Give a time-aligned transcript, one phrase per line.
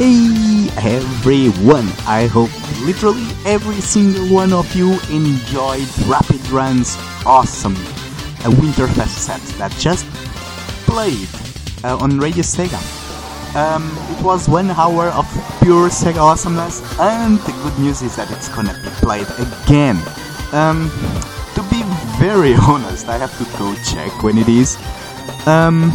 [0.00, 1.86] Hey everyone!
[2.06, 2.48] I hope
[2.86, 6.96] literally every single one of you enjoyed Rapid Run's
[7.26, 10.06] awesome uh, Winterfest set that just
[10.88, 11.28] played
[11.84, 12.80] uh, on Radio Sega.
[13.54, 15.26] Um, it was one hour of
[15.60, 19.98] pure Sega awesomeness, and the good news is that it's gonna be played again.
[20.52, 20.90] Um,
[21.54, 21.82] to be
[22.18, 24.78] very honest, I have to go check when it is.
[25.46, 25.92] Um,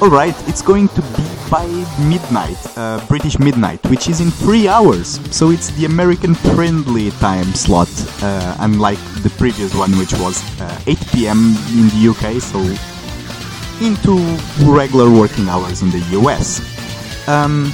[0.00, 1.66] Alright, it's going to be by
[2.00, 5.20] midnight, uh, British midnight, which is in three hours.
[5.34, 7.88] So it's the American friendly time slot,
[8.22, 12.58] uh, unlike the previous one, which was uh, 8 pm in the UK, so
[13.84, 14.16] into
[14.70, 16.60] regular working hours in the US.
[17.28, 17.72] Um,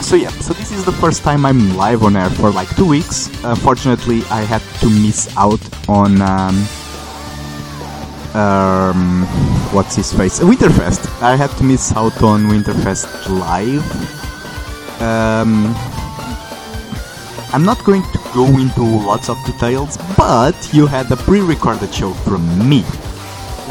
[0.00, 2.88] so yeah, so this is the first time I'm live on air for like two
[2.88, 3.28] weeks.
[3.44, 6.20] Unfortunately, I had to miss out on.
[6.20, 6.66] Um,
[8.34, 10.38] um, what's his face?
[10.38, 11.22] Winterfest.
[11.22, 13.82] I had to miss out on Winterfest live.
[15.00, 15.74] Um,
[17.52, 22.12] I'm not going to go into lots of details, but you had a pre-recorded show
[22.12, 22.82] from me,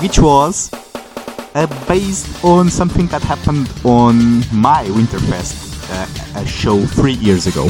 [0.01, 0.71] which was
[1.53, 7.69] uh, based on something that happened on my Winterfest uh, show three years ago.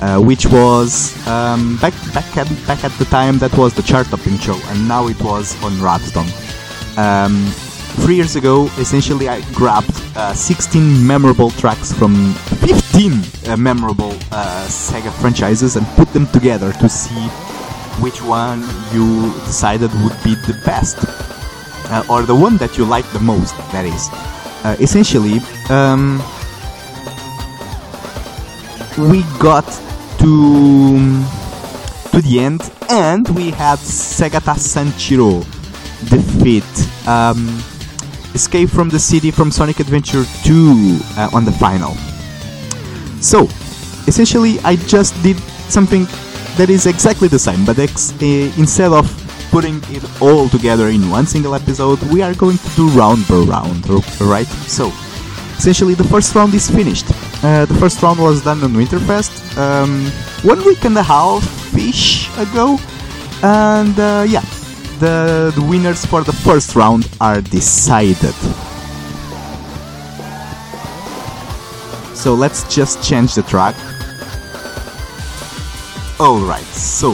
[0.00, 4.06] Uh, which was um, back back at back at the time that was the chart
[4.08, 6.43] topping show, and now it was on Radstone.
[6.96, 7.46] Um,
[8.02, 13.12] three years ago, essentially, I grabbed uh, 16 memorable tracks from 15
[13.48, 17.28] uh, memorable uh, Sega franchises and put them together to see
[18.00, 18.60] which one
[18.92, 20.98] you decided would be the best,
[21.90, 23.56] uh, or the one that you like the most.
[23.72, 24.08] That is,
[24.64, 25.40] uh, essentially.
[25.70, 26.22] Um,
[28.96, 29.66] we got
[30.20, 31.24] to
[32.12, 35.44] to the end and we had Segata Sanshiro
[36.10, 36.64] defeat
[37.08, 37.62] um,
[38.34, 41.94] Escape from the City from Sonic Adventure 2 uh, on the final.
[43.20, 43.44] So,
[44.06, 45.38] essentially, I just did
[45.68, 46.06] something
[46.56, 48.24] that is exactly the same, but ex- uh,
[48.58, 49.06] instead of
[49.50, 53.36] putting it all together in one single episode, we are going to do round by
[53.36, 53.88] round,
[54.20, 54.48] right?
[54.66, 54.88] So,
[55.56, 57.06] essentially, the first round is finished.
[57.44, 60.06] Uh, the first round was done on Winterfest um,
[60.42, 61.42] one week and a half
[61.76, 62.78] ish ago,
[63.42, 64.42] and uh, yeah,
[64.98, 68.34] the, the winners for the first round are decided.
[72.14, 73.74] So let's just change the track.
[76.20, 77.12] Alright, so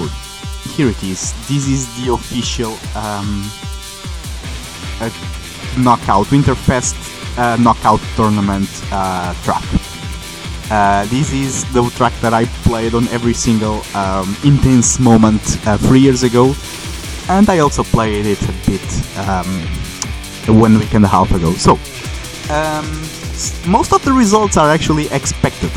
[0.77, 1.33] here it is.
[1.49, 3.51] This is the official um,
[5.01, 5.11] uh,
[5.79, 6.95] knockout Winterfest
[7.39, 9.65] uh, knockout tournament uh, track.
[10.71, 15.77] Uh, this is the track that I played on every single um, intense moment uh,
[15.79, 16.53] three years ago,
[17.31, 18.83] and I also played it a bit
[19.17, 19.47] um,
[20.59, 21.53] one week and a half ago.
[21.53, 21.79] So,
[22.53, 22.85] um,
[23.71, 25.71] most of the results are actually expected,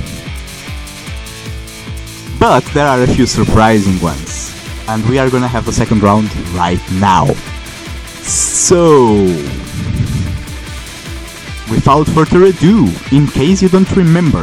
[2.40, 4.52] but there are a few surprising ones,
[4.88, 7.28] and we are gonna have the second round right now.
[8.24, 9.14] So,
[11.70, 14.42] without further ado, in case you don't remember,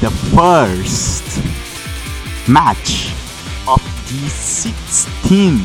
[0.00, 1.22] the first
[2.48, 3.11] match
[4.12, 5.58] the 16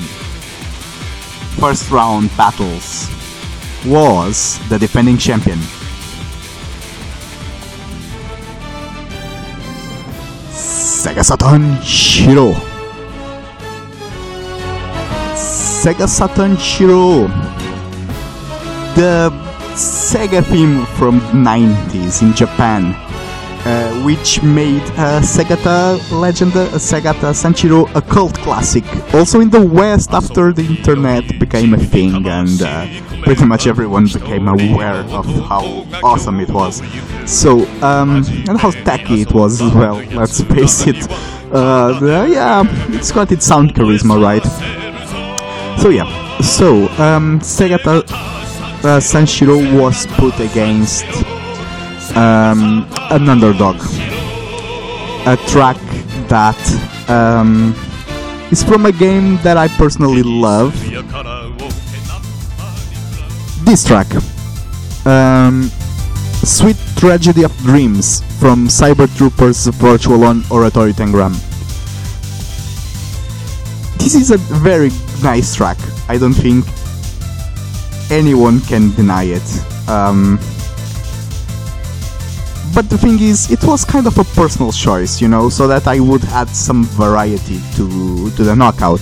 [1.60, 3.10] first round battles
[3.86, 5.58] was the defending champion.
[10.54, 12.54] Sega Saturn Shiro.
[15.36, 17.28] Sega Saturn Shiro.
[18.96, 19.30] The
[19.76, 23.07] Sega theme from 90s in Japan
[23.68, 28.86] uh, which made uh, Segata Legend, uh, Segata Sanshiro a cult classic.
[29.14, 32.88] Also in the West, after the internet became a thing and uh,
[33.24, 36.82] pretty much everyone became aware of how awesome it was.
[37.26, 41.06] So, um, and how tacky it was as well, let's face it.
[41.54, 42.00] Uh,
[42.30, 42.64] yeah,
[42.96, 44.46] it's got its sound charisma, right?
[45.82, 46.08] So, yeah.
[46.40, 51.06] So, um, Segata uh, Sanshiro was put against
[52.18, 53.78] um, an underdog.
[55.28, 55.78] A track
[56.28, 56.58] that
[57.10, 57.76] um,
[58.52, 60.74] is from a game that I personally love.
[63.66, 64.08] This track,
[65.06, 65.70] um,
[66.44, 71.34] Sweet Tragedy of Dreams from Cyber Troopers Virtual On Oratorio Tangram.
[74.00, 74.90] This is a very
[75.22, 75.78] nice track.
[76.08, 76.66] I don't think
[78.10, 79.90] anyone can deny it.
[79.90, 80.40] Um,
[82.78, 85.88] but the thing is, it was kind of a personal choice, you know, so that
[85.88, 89.02] I would add some variety to to the knockout,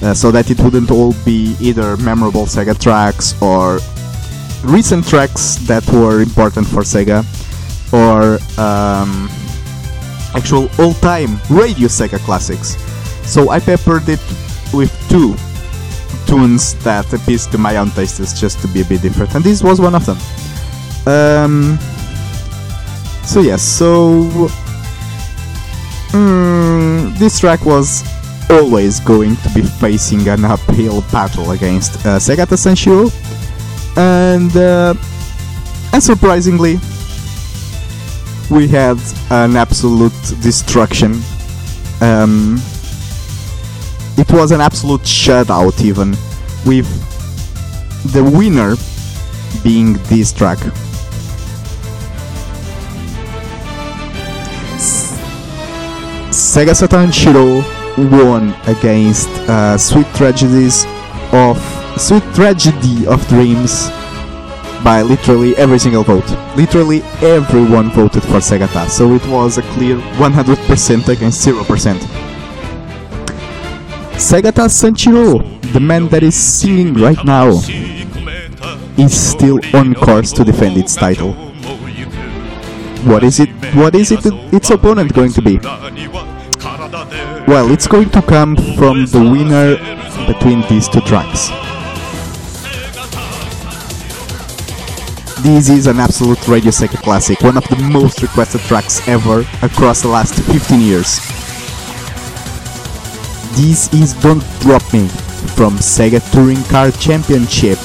[0.00, 3.80] uh, so that it wouldn't all be either memorable Sega tracks or
[4.64, 7.20] recent tracks that were important for Sega
[7.92, 9.28] or um,
[10.32, 12.80] actual all-time radio Sega classics.
[13.28, 14.24] So I peppered it
[14.72, 15.36] with two
[16.24, 19.62] tunes that appeals to my own tastes just to be a bit different, and this
[19.62, 20.16] was one of them.
[21.04, 21.78] Um,
[23.24, 24.24] so yes, so
[26.12, 28.04] mm, this track was
[28.50, 33.10] always going to be facing an uphill battle against uh, Segata Sanshiro,
[33.96, 34.94] and uh,
[35.92, 36.78] unsurprisingly,
[38.50, 38.98] we had
[39.30, 41.20] an absolute destruction.
[42.00, 42.60] Um,
[44.18, 46.10] it was an absolute shutout, even
[46.66, 46.86] with
[48.12, 48.74] the winner
[49.62, 50.58] being this track.
[56.52, 57.64] Sega Saturn Shiro
[58.10, 60.84] won against uh, Sweet Tragedies
[61.32, 61.56] of
[61.96, 63.88] Sweet Tragedy of Dreams
[64.84, 66.28] by literally every single vote.
[66.54, 71.94] Literally everyone voted for Segata, so it was a clear 100% against 0%.
[74.20, 75.40] Segata Sanshiro,
[75.72, 77.48] the man that is singing right now,
[78.98, 81.32] is still on course to defend its title.
[83.08, 83.48] What is it?
[83.74, 84.20] What is it?
[84.52, 85.58] Its opponent going to be?
[87.48, 89.76] Well, it's going to come from the winner
[90.26, 91.48] between these two tracks.
[95.42, 100.00] This is an absolute Radio Sega classic, one of the most requested tracks ever across
[100.02, 101.18] the last 15 years.
[103.56, 105.08] This is Don't Drop Me
[105.56, 107.78] from Sega Touring Car Championship.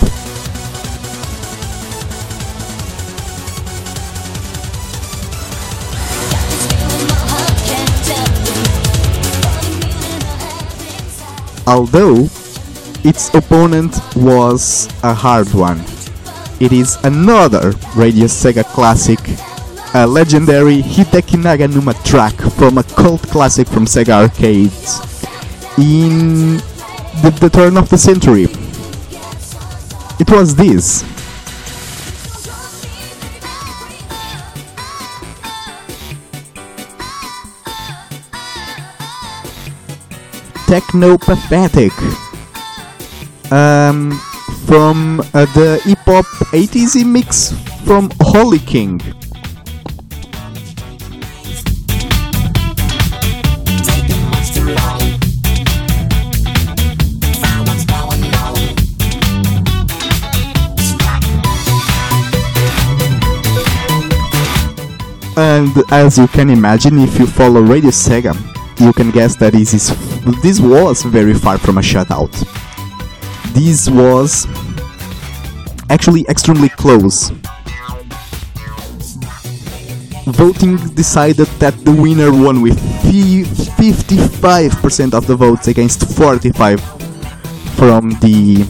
[11.68, 12.30] Although
[13.04, 15.84] its opponent was a hard one.
[16.62, 19.20] It is another Radio Sega classic,
[19.94, 25.02] a legendary Hideki Naganuma track from a cult classic from Sega arcades
[25.78, 26.58] in
[27.22, 28.48] the, the turn of the century.
[30.20, 31.04] It was this.
[40.68, 41.94] Techno Pathetic.
[43.52, 44.12] Um,
[44.66, 47.54] from uh, the hip hop 80s mix
[47.86, 49.00] from Holy King.
[65.38, 68.36] And as you can imagine, if you follow Radio Sega,
[68.80, 70.07] you can guess that this, is,
[70.42, 72.32] this was very far from a shutout.
[73.54, 74.46] This was
[75.90, 77.32] actually extremely close.
[80.28, 82.78] Voting decided that the winner won with
[83.08, 86.82] 55% of the votes against 45
[87.76, 88.66] from the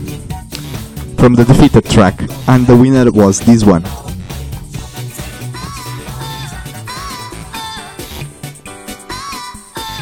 [1.18, 3.84] from the defeated track, and the winner was this one.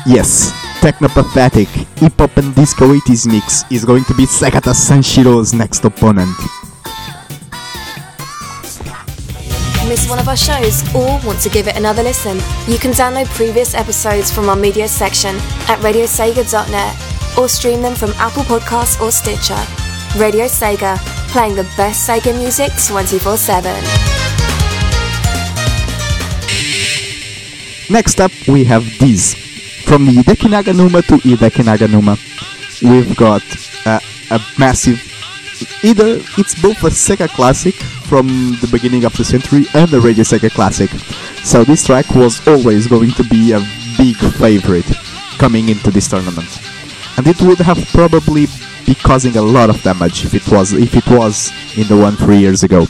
[0.06, 0.52] Yes,
[0.86, 1.66] Technopathetic,
[1.98, 6.30] hip hop and disco 80s mix is going to be Segata Sanshiro's next opponent.
[9.90, 12.38] Miss one of our shows or want to give it another listen?
[12.72, 15.36] You can download previous episodes from our media section
[15.68, 19.58] at radiosega.net or stream them from Apple Podcasts or Stitcher.
[20.22, 21.00] Radio Sega,
[21.32, 23.74] playing the best Sega music 24 7.
[27.90, 29.55] Next up, we have these.
[29.86, 32.18] From Hideki Naganuma to Hideki Naganuma,
[32.82, 33.44] we've got
[33.86, 35.00] a massive.
[35.84, 38.28] Either it's both a Sega classic from
[38.62, 40.90] the beginning of the century and a Radio Sega classic.
[41.46, 43.60] So this track was always going to be a
[43.98, 44.86] big favorite
[45.38, 46.50] coming into this tournament.
[47.18, 48.48] And it would have probably
[48.86, 52.16] be causing a lot of damage if it was if it was in the one
[52.16, 52.86] three years ago.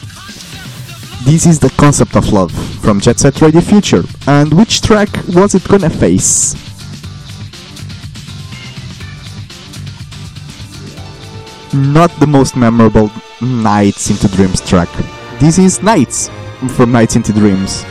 [1.24, 4.04] This is the concept of love from Jet Set Radio Future.
[4.28, 6.56] And which track was it gonna face?
[11.76, 14.88] Not the most memorable Nights into Dreams track.
[15.40, 16.30] This is Nights
[16.70, 17.84] from Nights into Dreams.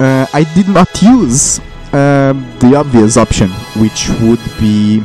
[0.00, 1.60] Uh, I did not use
[1.92, 5.04] um, the obvious option, which would be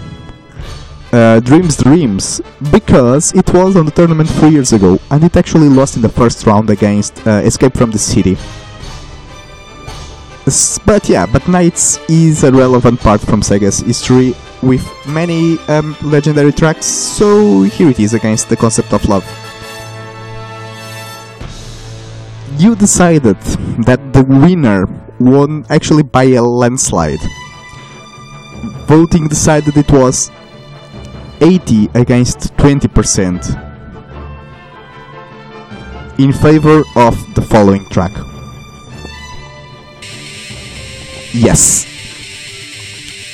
[1.11, 5.69] uh, Dreams Dreams, because it was on the tournament three years ago, and it actually
[5.69, 8.35] lost in the first round against uh, Escape from the City.
[10.83, 16.51] But yeah, but Nights is a relevant part from Sega's history with many um, legendary
[16.51, 19.25] tracks, so here it is against the concept of love.
[22.59, 23.39] you decided
[23.87, 24.85] that the winner
[25.17, 27.19] won actually by a landslide.
[28.85, 30.29] Voting decided it was
[31.39, 33.65] 80 against 20%
[36.19, 38.11] in favor of the following track.
[41.31, 41.88] Yes.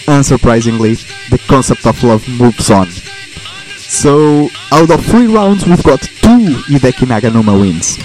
[0.05, 0.95] Unsurprisingly,
[1.29, 2.87] the concept of love moves on.
[3.77, 7.97] So, out of three rounds, we've got two Hideki Naganuma wins.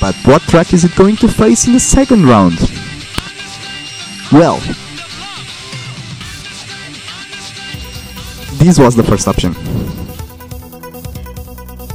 [0.00, 2.58] But what track is it going to face in the second round?
[4.32, 4.58] Well,
[8.58, 9.54] this was the first option.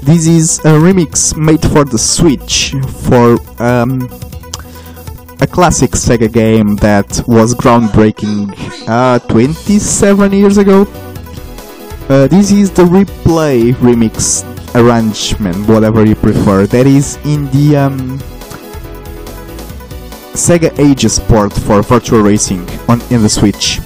[0.04, 2.76] This is a remix made for the Switch
[3.08, 4.02] for um,
[5.42, 8.54] a classic Sega game that was groundbreaking
[8.88, 10.82] uh, 27 years ago.
[12.08, 14.44] Uh, this is the replay remix
[14.76, 18.20] arrangement, whatever you prefer, that is in the um,
[20.36, 23.80] Sega Ages port for Virtua Racing on in the Switch.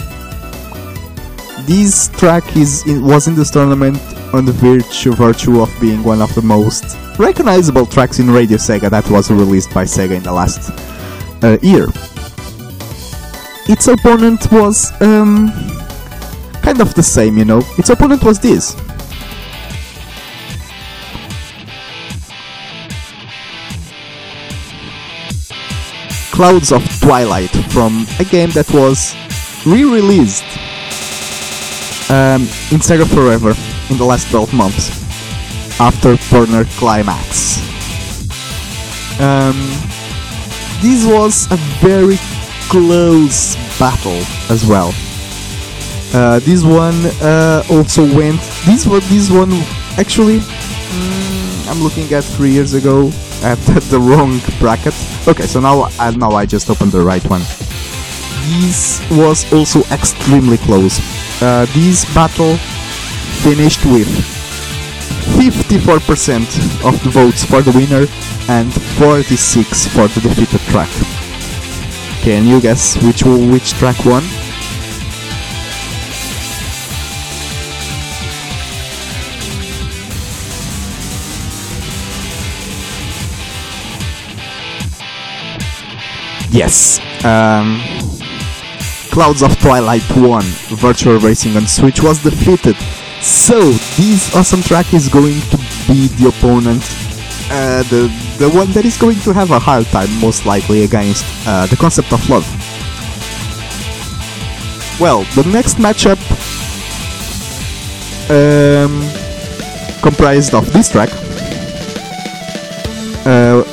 [1.65, 3.98] This track is in, was in this tournament
[4.34, 8.89] on the virtue, virtue of being one of the most recognizable tracks in Radio Sega
[8.89, 10.72] that was released by Sega in the last
[11.43, 11.88] uh, year.
[13.67, 15.51] Its opponent was um,
[16.62, 17.62] kind of the same, you know.
[17.77, 18.75] Its opponent was this.
[26.31, 29.13] Clouds of Twilight from a game that was
[29.65, 30.46] re-released
[32.10, 32.41] um,
[32.72, 33.53] in Sega Forever
[33.91, 34.89] in the last 12 months
[35.79, 37.60] after Burner Climax.
[39.19, 39.88] Um,
[40.82, 42.18] this was a very
[42.70, 44.94] close battle as well.
[46.14, 48.40] Uh, this one uh, also went.
[48.66, 49.52] This one, this one
[49.98, 50.40] actually.
[50.40, 53.12] Mm, I'm looking at three years ago
[53.44, 53.58] at
[53.90, 54.96] the wrong bracket.
[55.28, 57.42] Okay, so now I now I just opened the right one.
[58.50, 61.00] This was also extremely close.
[61.42, 62.56] Uh, this battle
[63.44, 64.08] finished with
[65.38, 68.06] 54% of the votes for the winner
[68.50, 70.89] and 46 for the defeated track.
[72.24, 74.24] Can you guess which which track won?
[86.51, 87.00] Yes.
[87.24, 87.79] Um,
[89.12, 90.41] Clouds of Twilight 1
[90.82, 92.75] Virtua Racing on Switch was defeated.
[93.22, 93.60] So,
[93.98, 96.82] this awesome track is going to be the opponent,
[97.51, 101.25] uh, the, the one that is going to have a hard time, most likely, against
[101.48, 102.46] uh, the concept of love.
[105.00, 106.20] Well, the next matchup
[108.29, 109.01] um,
[110.01, 111.10] comprised of this track.
[113.25, 113.63] Uh,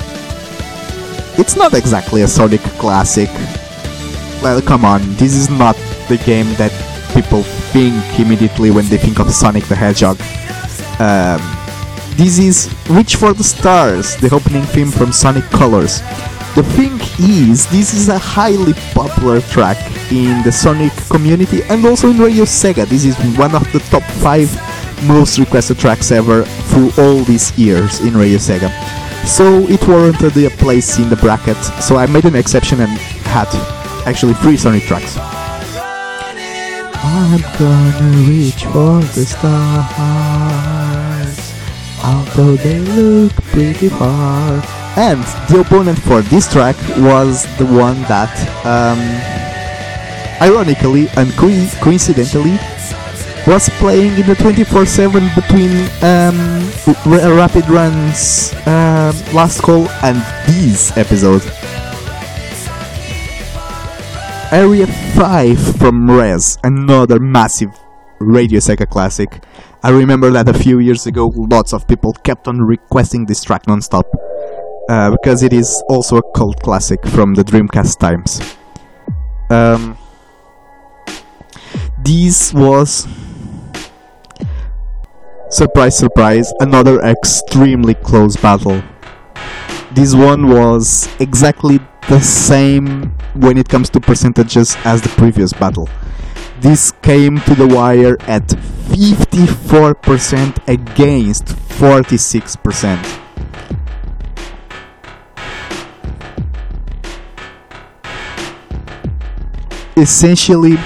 [1.39, 3.29] it's not exactly a Sonic classic.
[4.43, 5.77] Well, come on, this is not
[6.09, 6.73] the game that
[7.13, 10.21] people think immediately when they think of Sonic the Hedgehog.
[11.01, 11.56] Um,
[12.17, 16.01] this is Reach for the Stars, the opening theme from Sonic Colors.
[16.55, 19.77] The thing is, this is a highly popular track
[20.11, 22.87] in the Sonic community and also in Radio Sega.
[22.87, 28.01] This is one of the top 5 most requested tracks ever through all these years
[28.01, 28.71] in Radio Sega.
[29.27, 32.93] So it warranted a place in the bracket, so I made an exception and
[33.29, 33.49] had
[34.07, 35.19] actually three Sonic tracks.
[37.09, 40.86] I'm gonna reach for the stars,
[42.07, 44.63] although they look pretty far.
[44.97, 48.33] And the opponent for this track was the one that,
[48.65, 48.99] um,
[50.41, 52.59] ironically and co- coincidentally,
[53.47, 55.73] was playing in the 24/7 between
[56.03, 56.37] um,
[57.13, 61.43] R- Rapid Run's um, last call and this episode.
[64.53, 67.71] Area 5 from Rez, another massive
[68.21, 69.43] Radio Sega classic.
[69.87, 73.69] I remember that a few years ago, lots of people kept on requesting this track
[73.69, 74.05] non-stop
[74.89, 78.57] uh, because it is also a cult classic from the Dreamcast times.
[79.49, 79.97] Um,
[82.03, 83.07] this was
[85.51, 88.83] surprise surprise another extremely close battle
[89.93, 91.79] this one was exactly
[92.09, 95.89] the same when it comes to percentages as the previous battle
[96.61, 103.23] this came to the wire at 54% against 46%
[109.97, 110.77] essentially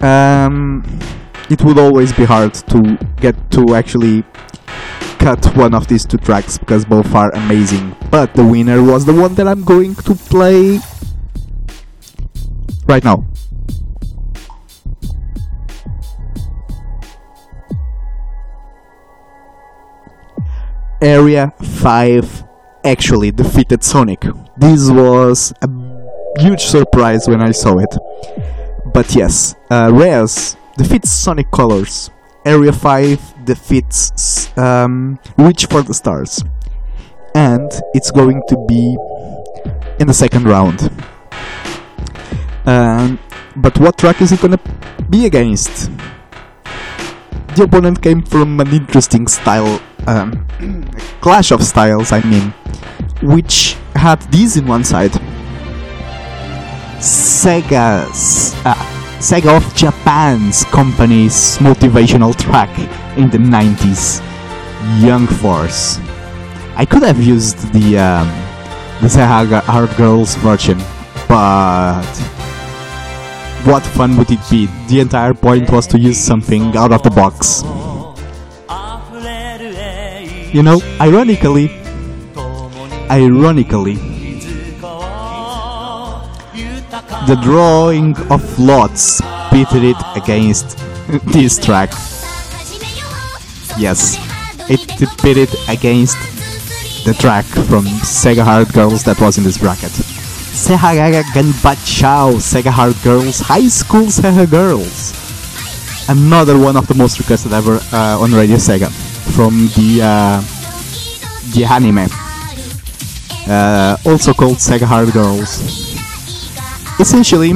[0.00, 0.82] um,
[1.50, 4.24] it would always be hard to get to actually
[5.18, 7.94] cut one of these two tracks because both are amazing.
[8.10, 10.80] But the winner was the one that I'm going to play
[12.86, 13.26] right now.
[21.00, 22.44] Area 5
[22.84, 24.24] actually defeated Sonic.
[24.56, 25.68] This was a
[26.40, 27.96] huge surprise when I saw it.
[28.92, 32.10] But yes, uh, Rez defeats Sonic Colors.
[32.44, 36.44] Area 5 defeats um, Reach for the Stars.
[37.34, 38.96] And it's going to be
[39.98, 40.90] in the second round.
[42.64, 43.18] Um,
[43.56, 44.60] but what track is it gonna
[45.10, 45.90] be against?
[47.56, 50.46] The opponent came from an interesting style, um,
[51.20, 52.54] clash of styles, I mean,
[53.22, 55.12] which had these in one side.
[56.98, 58.74] Sega's, uh,
[59.18, 62.70] Sega of Japan's company's motivational track
[63.18, 64.20] in the 90s,
[65.02, 65.98] Young Force.
[66.74, 68.28] I could have used the um,
[69.00, 70.78] the Sega Hard Girls version,
[71.28, 72.06] but
[73.64, 74.68] what fun would it be?
[74.88, 77.62] The entire point was to use something out of the box.
[80.54, 81.70] You know, ironically,
[83.10, 83.94] ironically,
[87.26, 90.76] the drawing of lots pitted it against
[91.32, 91.90] this track.
[93.78, 94.18] Yes,
[94.68, 94.80] it
[95.18, 96.16] pitted against
[97.06, 100.11] the track from Sega Hard Girls that was in this bracket.
[100.52, 105.12] Sega Ganbachao, Sega Hard Girls, High School Sega Girls.
[106.08, 108.90] Another one of the most requested ever uh, on Radio Sega
[109.34, 110.40] from the uh,
[111.54, 112.06] the anime,
[113.48, 115.60] uh, also called Sega Hard Girls.
[117.00, 117.54] Essentially,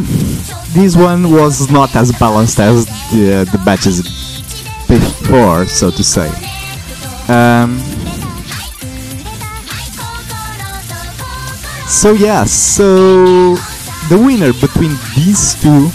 [0.73, 4.03] this one was not as balanced as the, the batches
[4.89, 6.29] before, so to say.
[7.29, 7.79] Um,
[11.89, 13.55] so yeah, so
[14.09, 15.91] the winner between these two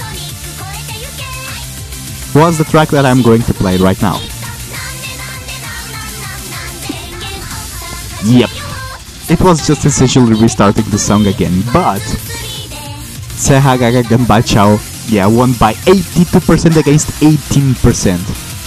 [2.34, 4.20] was the track that I'm going to play right now.
[8.26, 8.50] Yep.
[9.30, 12.02] It was just essentially restarting the song again, but
[13.40, 14.78] Sehagaga Ganbachao,
[15.12, 18.18] yeah, won by 82% against 18%.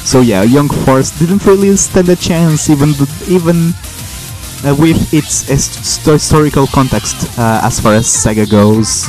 [0.05, 2.91] So yeah, Young Force didn't really stand a chance, even
[3.29, 3.73] even
[4.65, 9.07] uh, with its historical context uh, as far as Sega goes.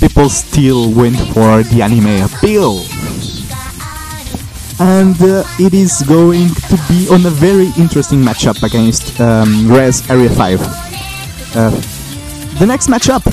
[0.00, 2.84] People still went for the anime appeal.
[4.78, 10.08] And uh, it is going to be on a very interesting matchup against um, Rez
[10.10, 10.60] Area 5.
[11.56, 11.70] Uh,
[12.58, 13.24] the next matchup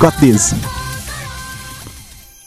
[0.00, 0.52] got this.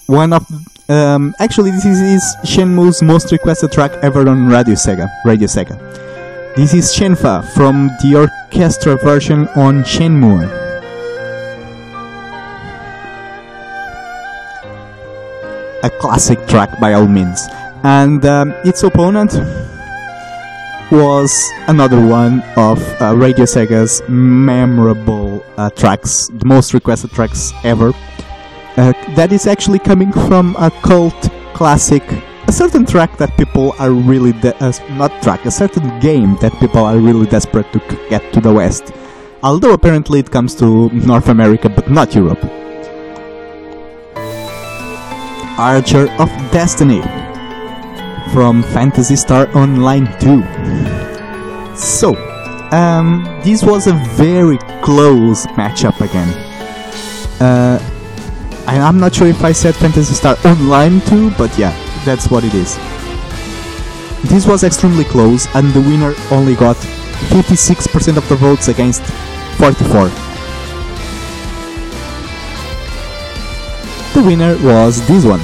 [0.08, 0.46] One of
[0.90, 5.08] um, actually this is Shenmue's most requested track ever on Radio Sega.
[5.24, 6.03] Radio Sega.
[6.56, 10.46] This is Shenhua from the orchestra version on Shenmue.
[15.82, 17.48] A classic track by all means,
[17.82, 19.34] and um, its opponent
[20.92, 21.34] was
[21.68, 27.94] another one of uh, Radio Sega's memorable uh, tracks, the most requested tracks ever.
[28.78, 31.20] Uh, that is actually coming from a cult
[31.56, 32.04] classic,
[32.48, 36.52] a certain track that people are really de- uh, not track, a certain game that
[36.60, 38.92] people are really desperate to c- get to the West.
[39.42, 42.44] Although apparently it comes to North America, but not Europe.
[45.58, 47.02] Archer of Destiny
[48.34, 50.44] from Phantasy Star Online 2.
[51.76, 52.16] So,
[52.72, 56.30] um, this was a very close matchup again.
[57.40, 57.80] Uh,
[58.66, 61.74] I, am not sure if I said Phantasy Star Online 2, but yeah,
[62.06, 62.78] that's what it is.
[64.30, 69.04] This was extremely close, and the winner only got 56% of the votes against
[69.58, 70.10] 44.
[74.14, 75.42] The winner was this one.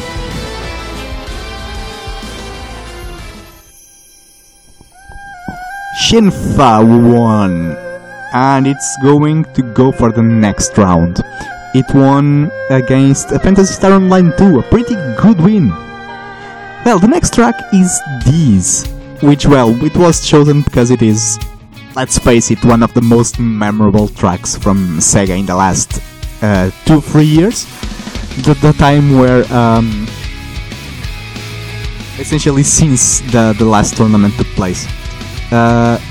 [6.00, 6.82] Shenhua
[7.14, 7.76] won,
[8.34, 11.22] and it's going to go for the next round.
[11.76, 15.89] It won against Phantasy Star Online 2, a pretty good win.
[16.90, 18.88] Well, the next track is this,
[19.22, 21.38] which, well, it was chosen because it is,
[21.96, 26.02] let's face it, one of the most memorable tracks from Sega in the last
[26.42, 27.66] uh, two, three years.
[28.42, 30.08] The, the time where, um,
[32.18, 34.88] essentially, since the, the last tournament took place.
[35.52, 36.02] Uh,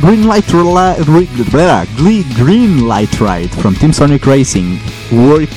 [0.00, 1.04] Green Light Rela-
[2.36, 4.78] Green Light Ride from Team Sonic Racing
[5.10, 5.50] work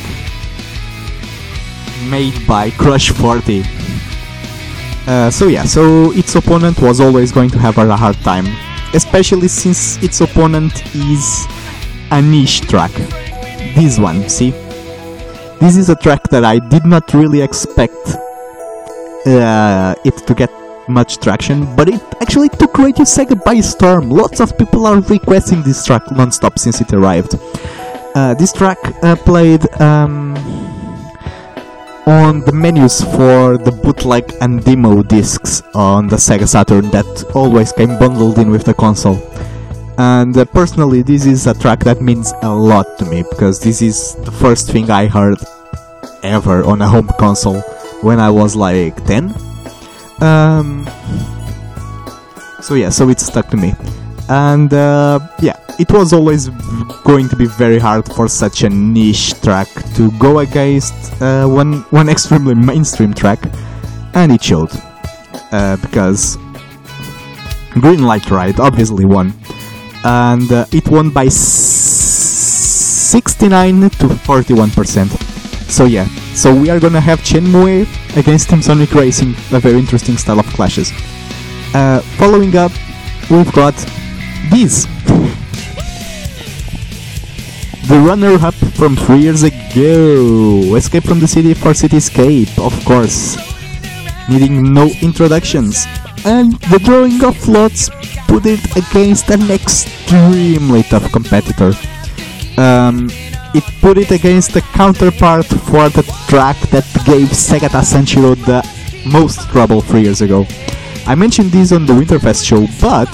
[2.10, 3.64] made by Crush 40
[5.08, 8.46] Uh, so yeah, so its opponent was always going to have a hard time,
[8.94, 11.48] especially since its opponent is
[12.12, 12.92] a niche track.
[13.74, 14.52] This one, see?
[15.62, 17.96] This is a track that I did not really expect
[19.26, 20.52] uh, it to get
[20.90, 24.10] much traction, but it actually took Radio Sega by storm.
[24.10, 27.36] Lots of people are requesting this track non-stop since it arrived.
[28.14, 30.36] Uh, this track uh, played um,
[32.08, 37.74] on the menus for the bootleg and demo discs on the Sega Saturn that always
[37.74, 39.20] came bundled in with the console.
[39.98, 43.82] And uh, personally, this is a track that means a lot to me because this
[43.82, 45.38] is the first thing I heard
[46.24, 47.60] ever on a home console
[48.02, 49.36] when I was like 10.
[50.22, 50.88] Um,
[52.62, 53.74] so yeah, so it stuck to me.
[54.30, 56.50] And uh, yeah, it was always
[57.04, 61.84] going to be very hard for such a niche track to go against uh, one
[61.92, 63.40] one extremely mainstream track,
[64.16, 64.70] and it showed
[65.52, 66.38] uh, because
[67.80, 69.34] Green Light Ride obviously won,
[70.04, 75.10] and uh, it won by 69 to 41 percent.
[75.72, 77.88] So yeah, so we are gonna have Shenmue
[78.18, 80.92] against Team Sonic Racing, a very interesting style of clashes.
[81.74, 82.74] Uh, following up,
[83.30, 83.74] we've got
[84.52, 84.86] these.
[87.88, 93.38] The runner-up from three years ago, Escape from the City for Cityscape, of course,
[94.30, 95.86] needing no introductions,
[96.26, 97.90] and the drawing of lots
[98.28, 101.72] put it against an extremely tough competitor.
[102.58, 103.10] Um,
[103.54, 108.62] it put it against the counterpart for the track that gave Segata Sanshiro the
[109.10, 110.46] most trouble three years ago.
[111.06, 113.08] I mentioned this on the Winterfest show, but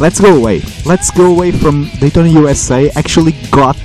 [0.00, 0.62] let's go away.
[0.84, 2.90] Let's go away from Daytona USA.
[2.90, 3.76] Actually, got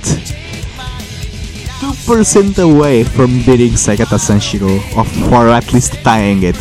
[1.80, 6.56] two percent away from beating Segata Sanshiro, or for at least tying it.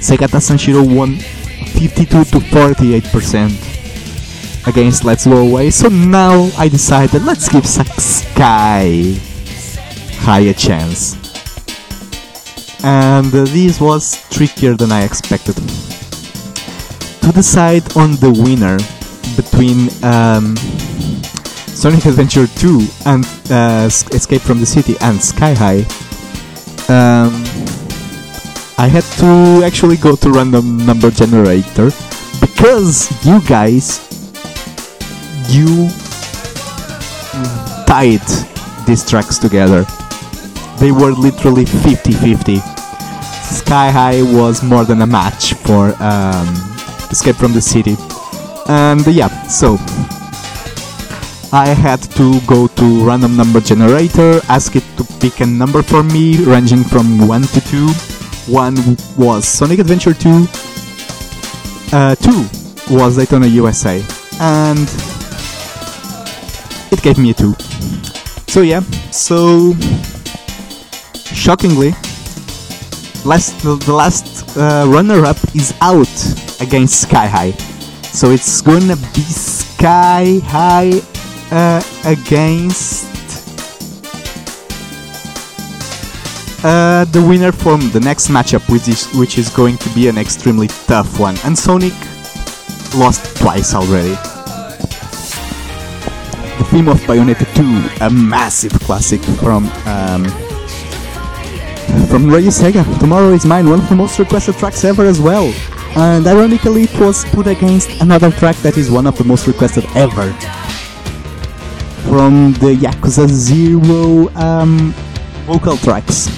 [0.00, 3.52] Segata Sanshiro won 52 to 48 percent
[4.66, 5.70] against Let's Go Away.
[5.70, 9.14] So now I decided let's give Sky
[10.20, 11.14] higher chance.
[12.82, 15.56] And this was trickier than I expected.
[17.26, 18.78] To decide on the winner
[19.34, 20.54] between um,
[21.74, 25.80] Sonic Adventure 2 and uh, Escape from the City and Sky High,
[26.86, 27.34] um,
[28.78, 31.90] I had to actually go to random number generator
[32.40, 33.98] because you guys
[35.50, 35.88] you
[37.90, 38.22] tied
[38.86, 39.82] these tracks together.
[40.78, 42.60] They were literally 50-50.
[43.42, 46.75] Sky High was more than a match for um,
[47.16, 47.96] Escape from the City.
[48.68, 49.78] And uh, yeah, so
[51.50, 56.02] I had to go to random number generator, ask it to pick a number for
[56.02, 57.88] me ranging from 1 to 2.
[58.52, 60.46] 1 was Sonic Adventure 2,
[61.92, 64.04] uh, 2 was Daytona USA,
[64.38, 64.86] and
[66.92, 67.54] it gave me a 2.
[68.46, 69.72] So yeah, so
[71.32, 71.90] shockingly,
[73.24, 77.52] last the, last uh, runner-up is out against Sky High.
[78.12, 81.00] So it's gonna be Sky High
[81.50, 83.06] uh, against
[86.64, 90.18] uh, the winner from the next matchup, which is which is going to be an
[90.18, 91.36] extremely tough one.
[91.44, 91.94] And Sonic
[92.94, 94.16] lost twice already
[96.58, 97.44] the theme of Bayonetta
[97.98, 100.24] 2, a massive classic from um,
[102.08, 102.82] from Radio Sega.
[102.98, 105.52] Tomorrow is mine, one of the most requested tracks ever as well.
[105.96, 109.84] And ironically, it was put against another track that is one of the most requested
[109.94, 110.30] ever
[112.04, 114.92] from the Yakuza Zero um,
[115.46, 116.28] vocal tracks.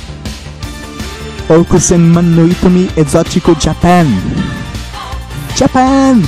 [1.48, 4.06] Okusen Man no Itomi Exotico Japan.
[5.56, 6.22] Japan.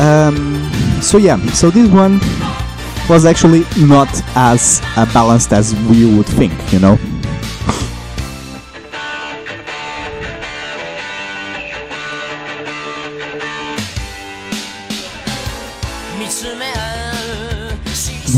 [0.00, 0.68] Um,
[1.00, 2.18] so yeah, so this one
[3.08, 6.98] was actually not as uh, balanced as we would think, you know.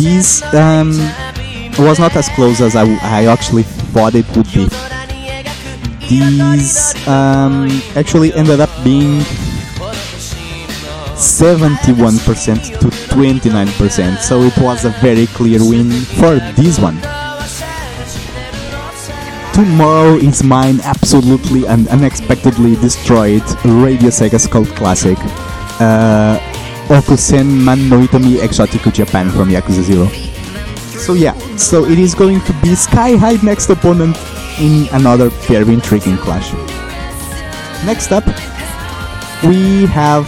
[0.00, 0.96] This um,
[1.78, 4.66] was not as close as I, I actually thought it would be.
[6.08, 9.20] These um, actually ended up being
[11.20, 16.98] 71% to 29%, so it was a very clear win for this one.
[19.52, 25.18] Tomorrow is mine absolutely and unexpectedly destroyed Radio Sega's cult classic,
[25.78, 26.40] uh,
[26.90, 30.06] Okusen Man no Itomi Japan from Yakuza 0.
[30.98, 34.16] So yeah, so it is going to be Sky High next opponent
[34.58, 36.52] in another very intriguing clash.
[37.86, 38.26] Next up,
[39.44, 40.26] we have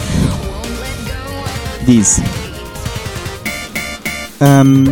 [1.85, 2.19] this.
[4.39, 4.85] Um,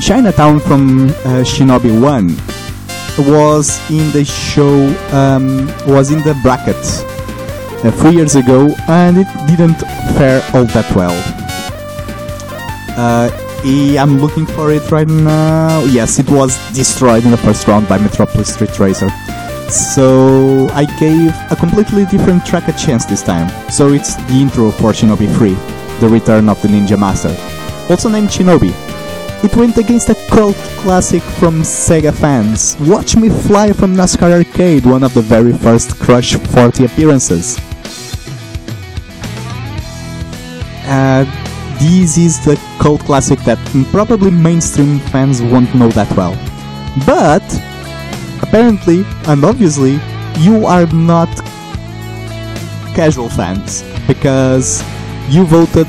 [0.00, 2.34] Chinatown from uh, Shinobi 1
[3.32, 6.76] was in the show, um, was in the bracket
[7.86, 9.80] uh, three years ago, and it didn't
[10.16, 11.14] fare all that well.
[12.98, 13.30] Uh,
[13.98, 15.84] I'm looking for it right now.
[15.84, 19.08] Yes, it was destroyed in the first round by Metropolis Street Racer.
[19.70, 23.48] So I gave a completely different track a chance this time.
[23.70, 25.54] So it's the intro for Shinobi 3,
[26.00, 27.34] The Return of the Ninja Master,
[27.90, 28.72] also named Shinobi.
[29.44, 34.86] It went against a cult classic from Sega fans, Watch Me Fly from NASCAR Arcade,
[34.86, 37.58] one of the very first Crush 40 appearances.
[40.86, 41.24] Uh,
[41.78, 43.58] this is the cult classic that
[43.90, 46.34] probably mainstream fans won't know that well.
[47.04, 47.42] But
[48.42, 50.00] apparently and obviously
[50.38, 51.28] you are not
[52.94, 54.82] casual fans because
[55.28, 55.86] you voted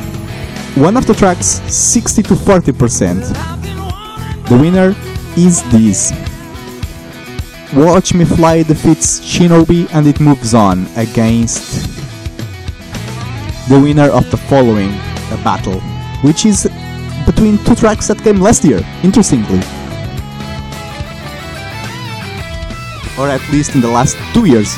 [0.76, 4.50] one of the tracks 60 to 40%.
[4.50, 4.96] The winner
[5.38, 6.12] is this.
[7.76, 11.97] Watch Me Fly defeats Shinobi and it moves on against
[13.69, 14.91] the winner of the following
[15.43, 15.80] battle,
[16.21, 16.69] which is
[17.25, 19.60] between two tracks that came last year, interestingly.
[23.19, 24.71] Or at least in the last two years.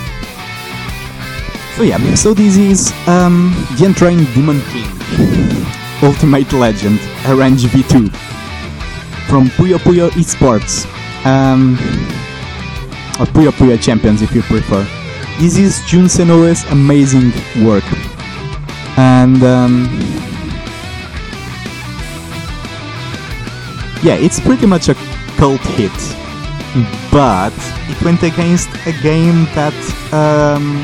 [1.75, 4.87] So yeah, so this is um, the Untrained Demon King,
[6.03, 8.09] Ultimate Legend, Arrange V2,
[9.29, 10.85] from Puyo Puyo Esports,
[11.25, 11.75] um,
[13.19, 14.83] or Puyo Puyo Champions if you prefer.
[15.39, 17.31] This is Jun Senoue's amazing
[17.65, 17.85] work.
[18.99, 19.87] And um,
[24.03, 24.93] yeah, it's pretty much a
[25.37, 25.93] cult hit,
[27.09, 27.53] but
[27.87, 29.73] it went against a game that
[30.11, 30.83] um,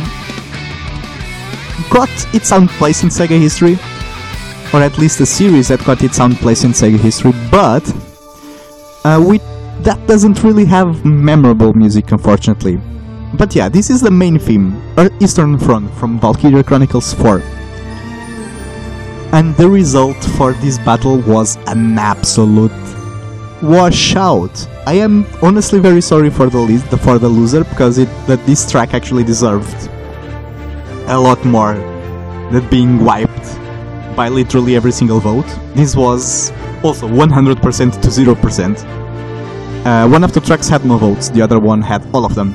[1.90, 3.74] got its own place in Sega history,
[4.74, 7.84] or at least a series that got its own place in Sega history, but
[9.04, 9.40] uh, we,
[9.80, 12.80] that doesn't really have memorable music, unfortunately.
[13.34, 14.82] But yeah, this is the main theme,
[15.20, 17.55] Eastern Front from Valkyria Chronicles 4
[19.36, 22.72] and the result for this battle was an absolute
[23.62, 24.56] washout.
[24.88, 28.94] I am honestly very sorry for the for the loser because it that this track
[28.94, 29.90] actually deserved
[31.08, 31.74] a lot more
[32.54, 33.48] than being wiped
[34.16, 35.48] by literally every single vote.
[35.74, 37.60] This was also 100%
[38.04, 38.86] to 0%.
[39.86, 42.54] Uh, one of the tracks had no votes, the other one had all of them.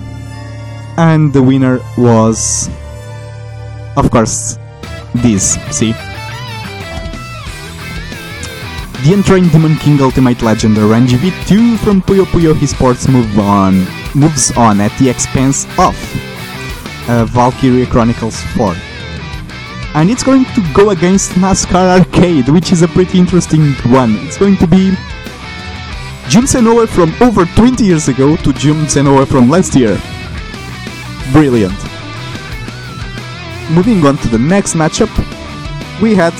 [0.97, 2.71] And the winner was,
[3.99, 4.59] of course,
[5.15, 5.59] this.
[5.77, 5.93] See?
[9.03, 14.55] The Untrained Demon King Ultimate Legend Range V2 from Puyo Puyo Esports move on, moves
[14.59, 15.97] on at the expense of
[17.09, 18.75] uh, Valkyria Chronicles 4.
[19.95, 24.17] And it's going to go against NASCAR Arcade, which is a pretty interesting one.
[24.27, 24.91] It's going to be
[26.29, 29.99] Jun Senoue from over 20 years ago to Jun Senoue from last year.
[31.33, 31.79] Brilliant.
[33.71, 35.11] Moving on to the next matchup,
[36.03, 36.35] we had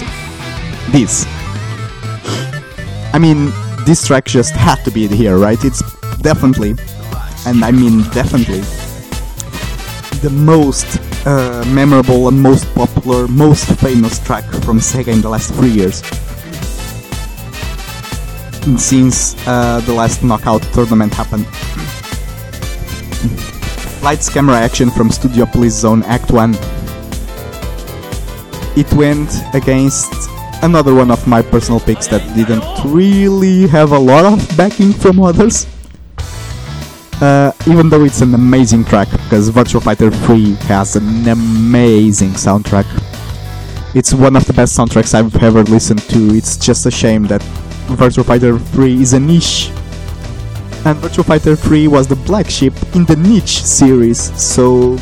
[0.93, 1.25] this.
[3.13, 3.53] I mean,
[3.85, 5.59] this track just had to be here, right?
[5.65, 5.83] It's
[6.19, 6.77] definitely,
[7.45, 8.61] and I mean definitely,
[10.21, 10.87] the most
[11.27, 16.05] uh, memorable and most popular, most famous track from Sega in the last three years.
[18.81, 21.47] Since uh, the last knockout tournament happened.
[24.05, 26.55] Lights camera action from Studiopolis Zone Act 1.
[28.77, 30.30] It went against
[30.63, 35.21] another one of my personal picks that didn't really have a lot of backing from
[35.21, 35.67] others.
[37.21, 42.87] Uh, even though it's an amazing track, because Virtua Fighter 3 has an amazing soundtrack.
[43.95, 46.35] It's one of the best soundtracks I've ever listened to.
[46.35, 47.43] It's just a shame that
[47.89, 49.71] Virtua Fighter 3 is a niche.
[50.87, 54.97] And Virtua Fighter 3 was the black sheep in the niche series, so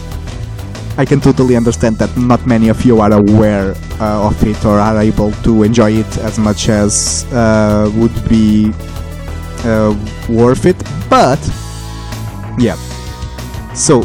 [0.98, 4.80] I can totally understand that not many of you are aware uh, of it or
[4.80, 8.72] are able to enjoy it as much as uh, would be
[9.62, 9.94] uh,
[10.28, 10.76] worth it.
[11.08, 11.38] But
[12.58, 12.74] yeah,
[13.74, 14.02] so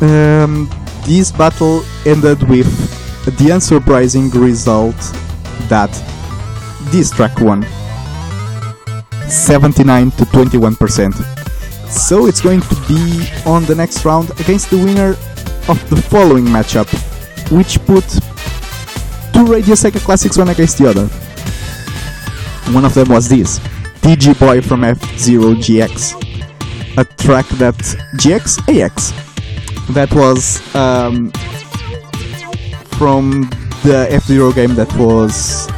[0.00, 0.68] um,
[1.06, 2.66] this battle ended with
[3.24, 4.98] the unsurprising result
[5.68, 5.92] that
[6.90, 7.64] this track won
[9.28, 11.14] 79 to 21 percent.
[11.88, 15.16] So it's going to be on the next round against the winner
[15.68, 16.88] of the following matchup,
[17.50, 18.04] which put
[19.32, 21.06] two Radio Sega classics one against the other.
[22.72, 23.58] One of them was this
[24.02, 26.14] DG Boy from F Zero GX,
[26.98, 27.74] a track that
[28.16, 29.12] GX AX
[29.94, 31.30] that was um,
[32.98, 33.48] from
[33.84, 35.68] the F Zero game that was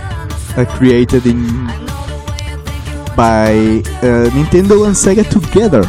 [0.57, 1.67] uh, created in
[3.17, 3.51] by
[4.03, 5.83] uh, Nintendo and Sega together.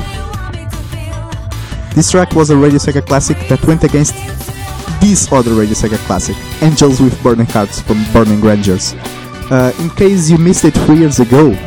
[1.97, 4.13] This track was a Radio Sega classic that went against
[5.01, 8.93] this other Radio Sega classic, Angels with Burning Hearts from Burning Rangers.
[9.49, 11.57] Uh, in case you missed it three years ago,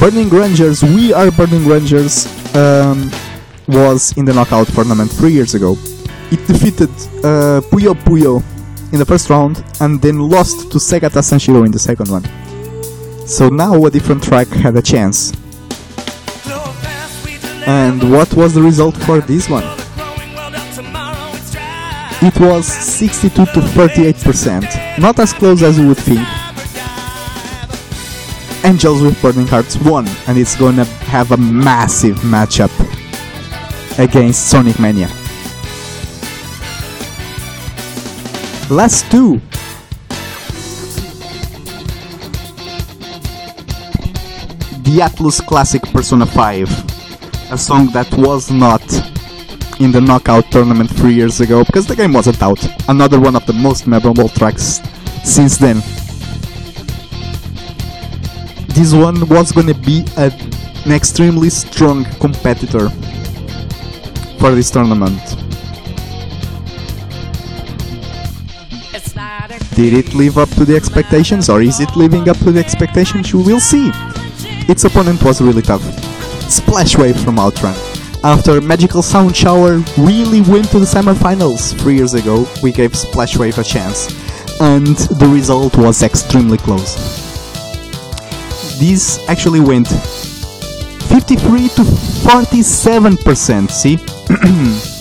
[0.00, 3.12] Burning Rangers, We Are Burning Rangers, um,
[3.68, 5.76] was in the knockout tournament three years ago.
[6.32, 6.90] It defeated
[7.22, 8.42] uh, Puyo Puyo
[8.92, 12.24] in the first round and then lost to Segata Sanshiro in the second one.
[13.24, 15.32] So now a different track had a chance.
[17.66, 19.64] And what was the result for this one?
[22.20, 26.26] It was 62 to 38%, not as close as you would think.
[28.64, 32.72] Angels with Burning Hearts won, and it's gonna have a massive matchup
[33.98, 35.08] against Sonic Mania.
[38.70, 39.40] Last two.
[44.84, 46.93] The Atlus Classic Persona 5,
[47.54, 48.82] a song that was not
[49.80, 52.58] in the knockout tournament three years ago because the game wasn't out.
[52.88, 54.80] Another one of the most memorable tracks
[55.22, 55.76] since then.
[58.74, 60.32] This one was gonna be a,
[60.84, 62.88] an extremely strong competitor
[64.40, 65.22] for this tournament.
[69.76, 73.32] Did it live up to the expectations or is it living up to the expectations?
[73.32, 73.92] You will see.
[74.66, 76.13] Its opponent was really tough.
[76.54, 77.74] Splash Wave from Outrun.
[78.22, 83.36] After Magical Sound Shower really went to the semifinals three years ago, we gave Splash
[83.36, 84.06] Wave a chance,
[84.60, 86.94] and the result was extremely close.
[88.78, 93.96] This actually went 53 to 47%, see?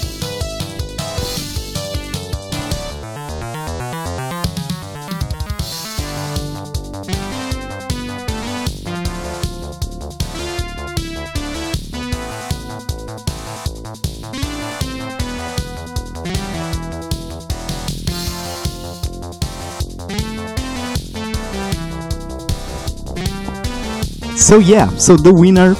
[24.53, 25.73] So yeah, so the winner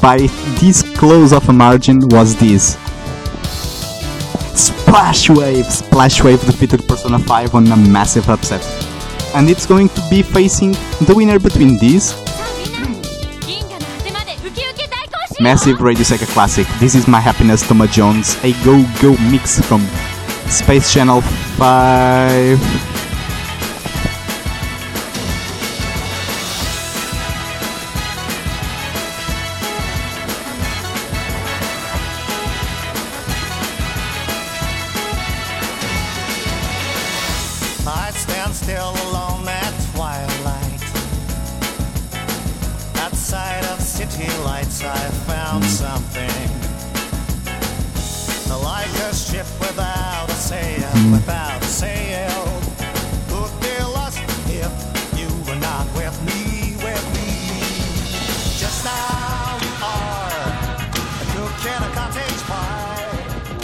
[0.00, 0.16] by
[0.58, 2.78] this close of a margin was this.
[4.58, 5.66] Splash Wave!
[5.66, 8.64] Splash Wave defeated Persona 5 on a massive upset.
[9.34, 10.72] And it's going to be facing
[11.04, 12.14] the winner between these.
[15.38, 16.66] Massive Radio Sega Classic.
[16.78, 19.82] This is My Happiness Toma Jones, a go go mix from
[20.48, 22.89] Space Channel 5.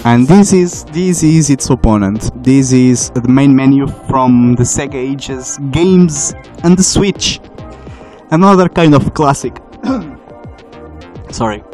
[0.06, 2.30] And this is this is its opponent.
[2.44, 7.40] This is the main menu from the Sega Ages games and the Switch.
[8.30, 9.56] Another kind of classic.
[11.32, 11.64] Sorry,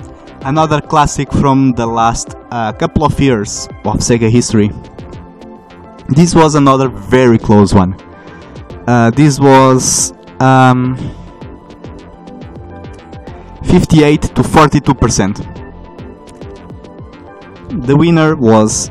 [0.47, 4.71] another classic from the last uh, couple of years of Sega history.
[6.09, 7.93] This was another very close one.
[8.87, 10.97] Uh, this was um,
[13.65, 15.52] 58 to 42 percent
[17.73, 18.91] the winner was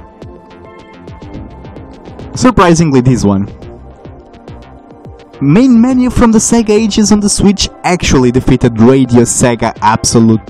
[2.35, 3.45] surprisingly this one.
[5.39, 10.41] Main menu from the Sega Ages on the Switch actually defeated Radio Sega Absolute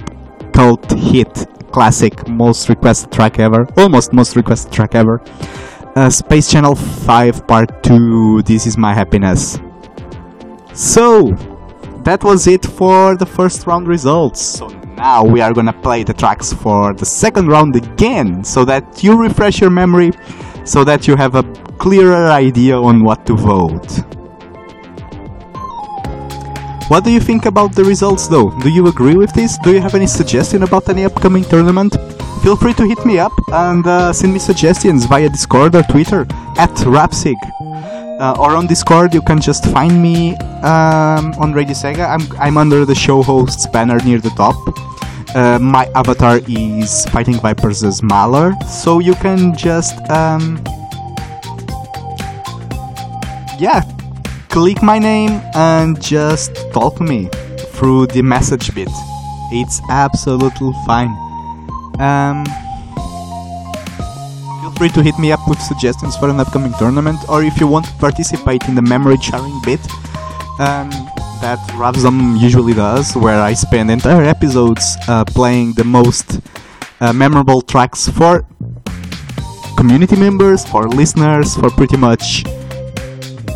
[0.54, 5.22] Cult Hit Classic Most Requested Track Ever, almost most requested track ever.
[5.96, 9.60] Uh, Space Channel 5 Part 2 This Is My Happiness.
[10.74, 11.32] So,
[12.04, 14.42] that was it for the first round results.
[14.42, 19.04] So now we are gonna play the tracks for the second round again so that
[19.04, 20.12] you refresh your memory
[20.64, 21.44] so that you have a
[21.78, 23.90] clearer idea on what to vote.
[26.90, 28.52] What do you think about the results though?
[28.60, 29.58] Do you agree with this?
[29.64, 31.96] Do you have any suggestion about any upcoming tournament?
[32.44, 36.22] Feel free to hit me up and uh, send me suggestions via Discord or Twitter
[36.58, 37.38] at Rapsig
[38.22, 42.08] uh, or on Discord, you can just find me um, on Radio Sega.
[42.08, 44.56] I'm, I'm under the show hosts banner near the top.
[45.36, 50.62] uh, my avatar is Fighting Vipers as Mahler, so you can just, um,
[53.58, 53.82] yeah,
[54.50, 57.28] click my name and just talk to me
[57.74, 58.90] through the message bit.
[59.52, 61.10] It's absolutely fine.
[62.00, 62.46] Um,
[64.82, 67.86] free to hit me up with suggestions for an upcoming tournament, or if you want
[67.86, 69.80] to participate in the memory sharing bit.
[70.58, 70.90] Um,
[71.46, 76.42] that Ravzom usually does, where I spend entire episodes uh, playing the most
[77.00, 78.44] uh, memorable tracks for
[79.78, 82.44] community members, for listeners, for pretty much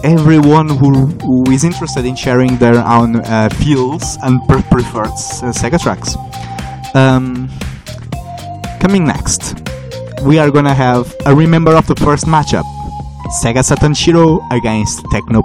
[0.03, 5.49] everyone who, who is interested in sharing their own uh, feels and pre- preferred uh,
[5.49, 6.15] Sega tracks.
[6.93, 7.49] Um,
[8.79, 9.64] coming next,
[10.23, 12.63] we are gonna have a remember of the first matchup.
[13.41, 15.41] Segata Sanshiro against Techno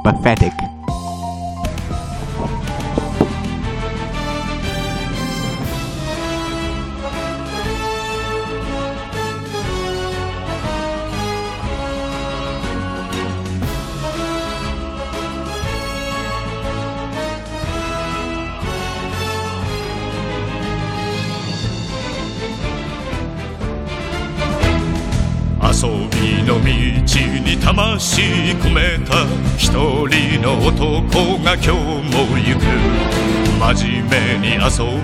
[28.01, 28.21] Pathetic.
[28.21, 29.27] 魂込めた
[29.59, 29.69] 一
[30.09, 32.65] 人の男が今日も行く。
[33.61, 34.59] 真面目に遊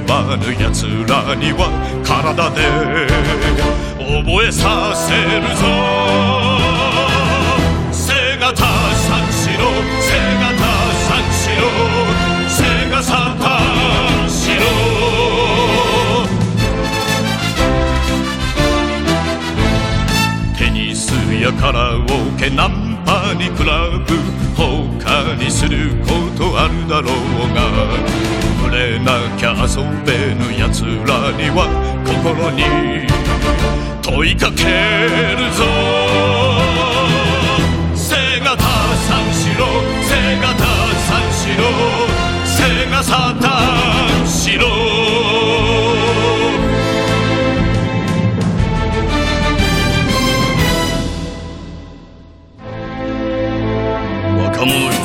[0.06, 1.68] ばぬ奴らには
[2.02, 2.56] 体で
[4.00, 5.62] 覚えさせるぞ。
[7.92, 9.62] 背がた三四郎。
[10.00, 10.08] 背
[10.40, 10.64] がた
[11.04, 11.68] 三四郎。
[12.48, 13.44] 背がサタ
[14.24, 14.64] ン四郎。
[20.58, 22.06] テニスやカラオ
[22.38, 24.04] ケナンパにクラブ
[24.56, 27.12] 他にすることあるだろう
[27.54, 27.70] が
[28.60, 31.70] 触れなきゃ遊べぬ奴らには
[32.04, 32.64] 心に
[34.02, 35.62] 問いかけるぞ。
[37.94, 39.66] 背がた三四郎
[40.02, 40.64] 背がた
[41.06, 41.62] 三四郎
[42.44, 43.44] 背がサタ
[44.22, 44.95] ン四郎
[54.56, 54.95] kamuoyu.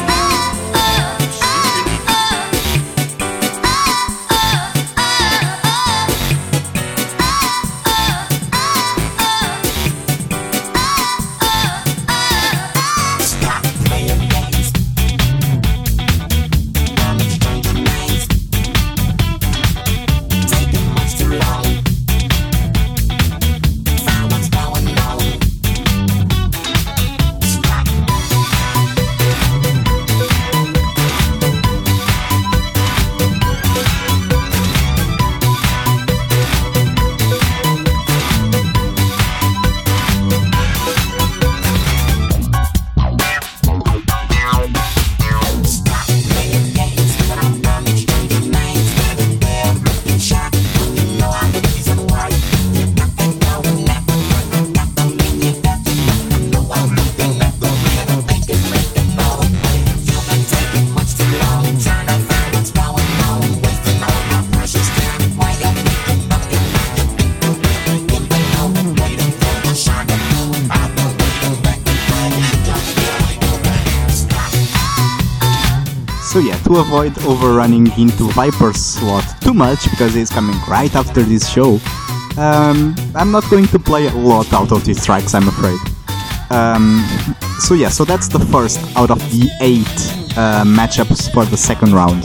[76.82, 81.80] Avoid overrunning into Viper's slot too much, because it's coming right after this show,
[82.38, 85.80] um, I'm not going to play a lot out of these tracks, I'm afraid.
[86.50, 87.06] Um,
[87.60, 89.98] so yeah, so that's the first out of the eight
[90.38, 92.24] uh, matchups for the second round.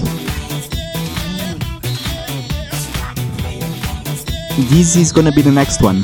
[4.70, 6.02] This is gonna be the next one.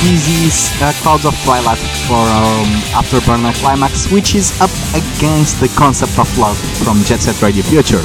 [0.00, 1.78] This is uh, Clouds of Twilight
[2.08, 7.40] for um, Afterburner Climax, which is up against the concept of love from Jet Set
[7.42, 8.00] Radio Future.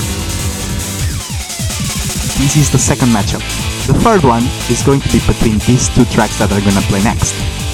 [2.35, 3.43] This is the second matchup.
[3.87, 7.01] The third one is going to be between these two tracks that are gonna play
[7.01, 7.64] next.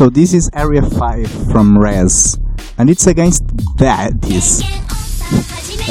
[0.00, 2.38] So this is Area 5 from Rez,
[2.78, 3.44] and it's against
[3.76, 4.62] that is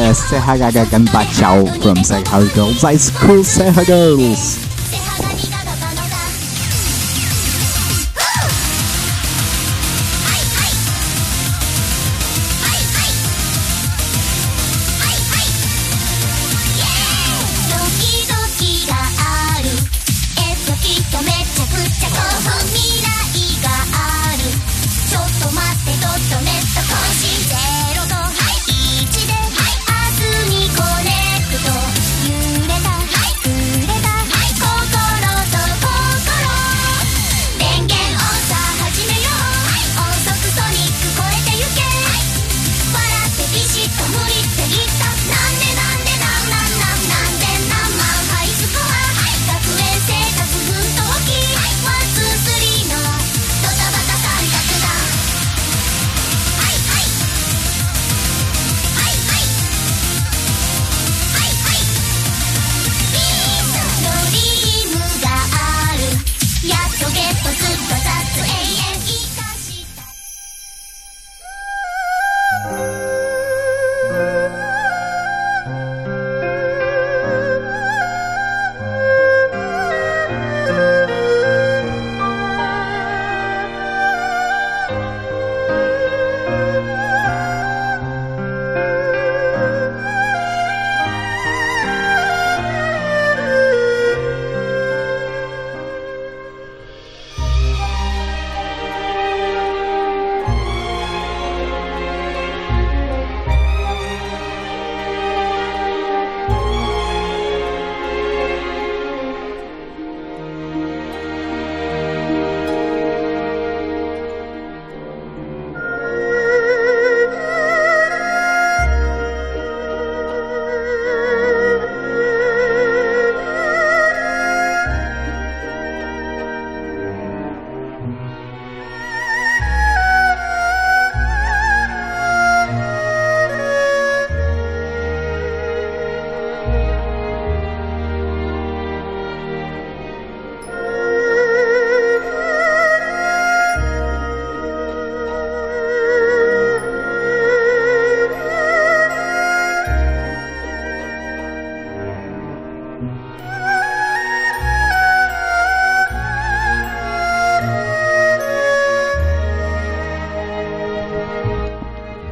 [0.01, 4.68] uh, Sehagaga Ganbachao from SeHa Girls, High School SeHa Girls.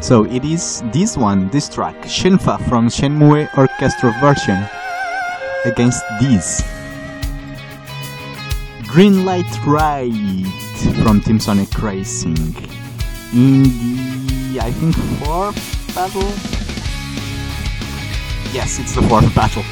[0.07, 4.65] So it is this one, this track, Shenhua from Shenmue Orchestra version,
[5.65, 6.63] against this.
[8.87, 10.47] Green Light Ride
[11.03, 12.37] from Team Sonic Racing.
[13.33, 13.63] In
[14.53, 15.59] the, I think, fourth
[15.93, 16.21] battle?
[18.53, 19.63] Yes, it's the fourth battle.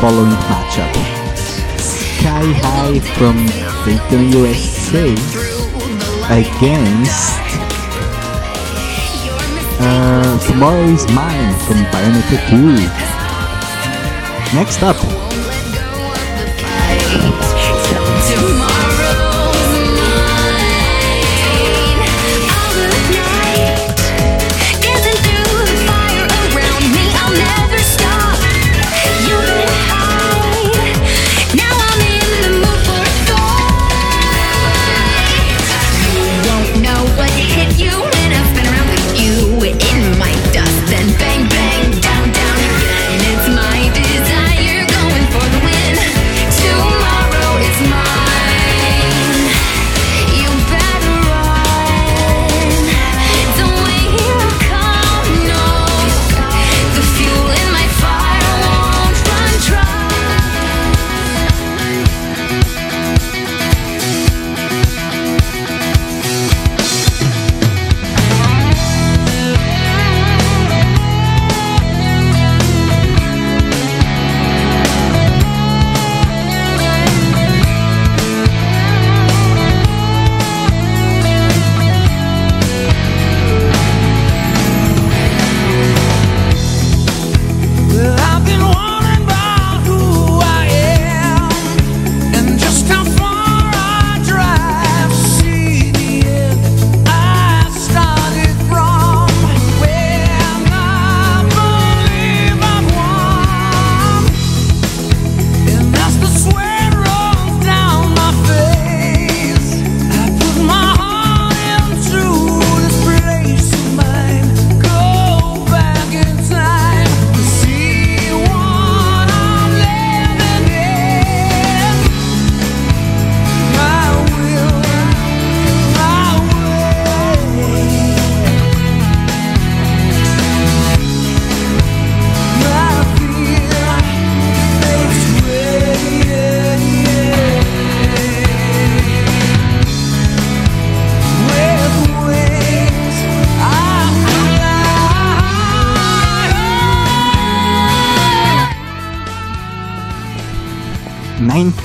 [0.00, 0.88] Following matchup.
[1.78, 3.36] Sky High from
[3.84, 5.12] Daytona USA
[6.32, 7.36] against
[9.78, 12.56] uh, Tomorrow is Mine from Bayonetta 2.
[14.56, 14.96] Next up,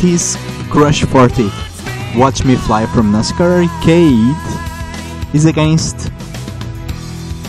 [0.06, 0.38] 90s
[0.70, 1.50] Crush 40.
[2.20, 4.36] Watch Me Fly from NASCAR Arcade
[5.34, 6.12] is against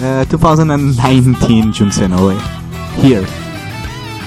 [0.01, 2.39] uh, 2019 Jun Senoue
[2.97, 3.23] here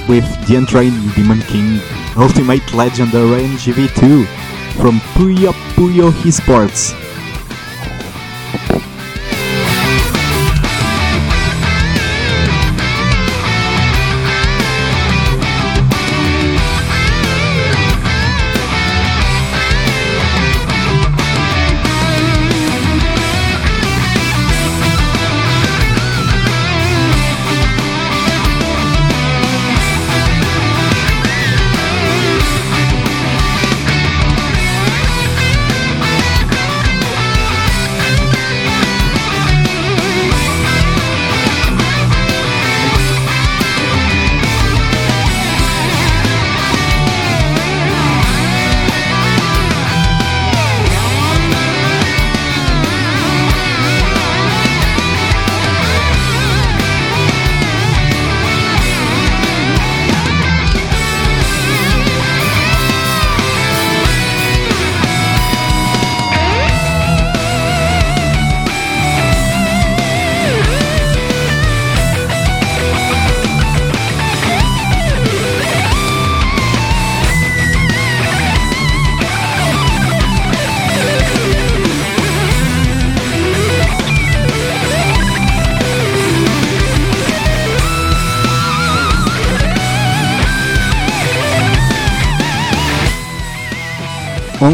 [0.08, 1.80] with the untrained Demon King
[2.18, 4.26] Ultimate Legendary GV2
[4.78, 7.09] from Puyo Puyo Esports.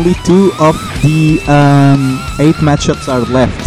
[0.06, 3.58] Only two of the um, eight matchups are left.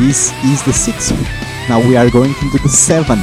[0.00, 1.12] This is the sixth.
[1.68, 3.22] Now we are going into the seventh.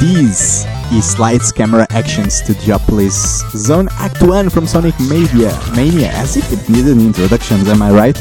[0.00, 5.52] This is Lights Camera Action Studiopolis Zone Act 1 from Sonic Mania.
[5.76, 8.18] Mania, as if it needed introductions, am I right?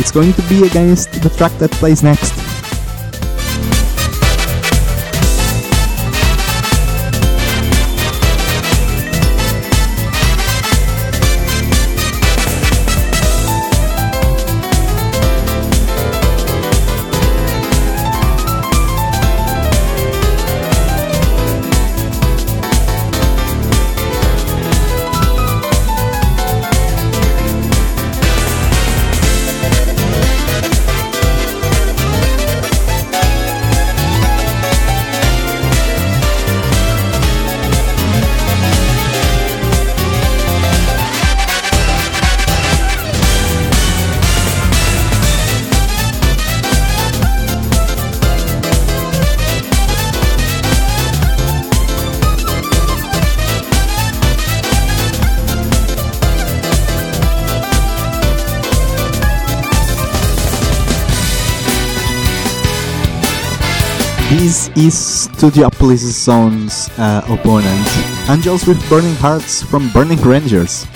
[0.00, 2.39] It's going to be against the track that plays next.
[64.30, 64.94] This is
[65.26, 67.82] Studiopolis Zone's uh, opponent,
[68.30, 70.86] Angels with Burning Hearts from Burning Rangers.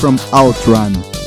[0.00, 1.19] From Outrun.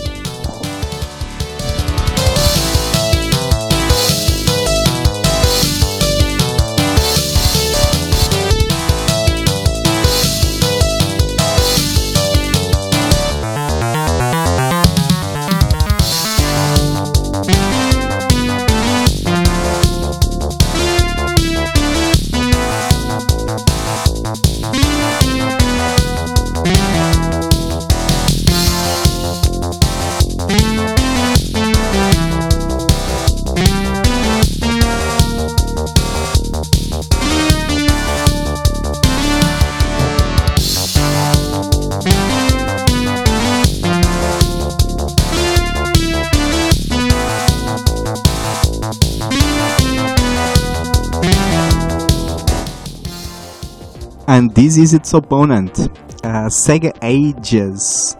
[54.33, 55.77] And this is its opponent,
[56.23, 58.17] uh, Sega Ages.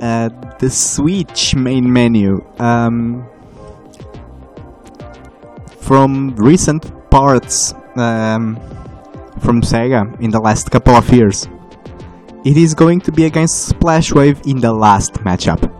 [0.00, 2.44] Uh, the Switch main menu.
[2.58, 3.24] Um,
[5.78, 8.56] from recent parts um,
[9.38, 11.46] from Sega in the last couple of years.
[12.44, 15.77] It is going to be against Splashwave in the last matchup.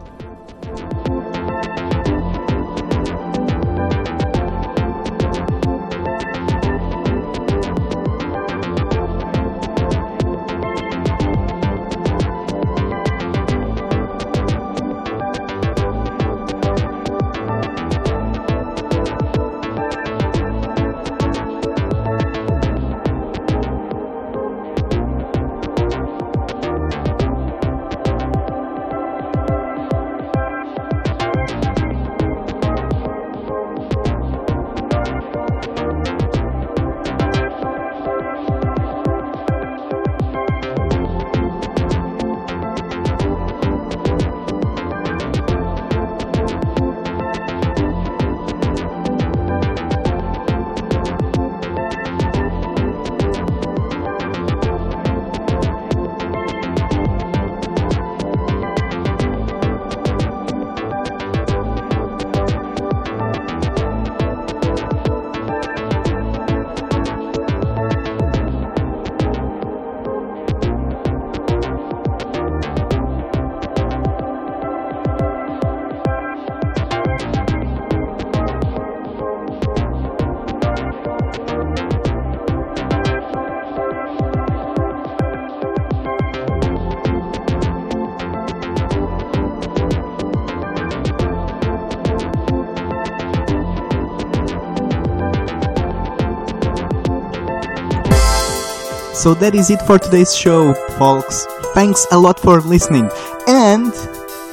[99.19, 101.47] So that is it for today's show, folks.
[101.75, 103.11] Thanks a lot for listening.
[103.49, 103.93] And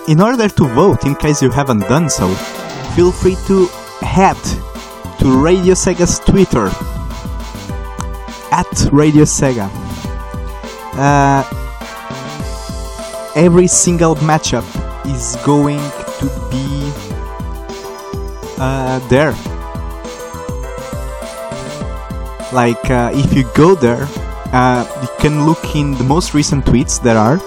[0.07, 2.33] in order to vote, in case you haven't done so,
[2.95, 3.67] feel free to
[4.01, 4.35] head
[5.19, 6.65] to Radio Sega's Twitter
[8.51, 9.69] at Radio Sega.
[10.97, 11.43] Uh,
[13.35, 14.65] every single matchup
[15.05, 15.77] is going
[16.17, 16.91] to be
[18.57, 19.33] uh, there.
[22.51, 24.07] Like, uh, if you go there,
[24.55, 27.39] uh, you can look in the most recent tweets there are,